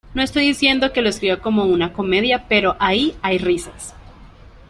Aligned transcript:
No 0.15 0.23
estoy 0.23 0.47
diciendo 0.47 0.93
que 0.93 1.03
lo 1.03 1.09
escriba 1.09 1.37
como 1.37 1.65
una 1.65 1.93
comedia, 1.93 2.47
pero 2.49 2.75
ahí 2.79 3.13
hay 3.21 3.37
risas"". 3.37 3.93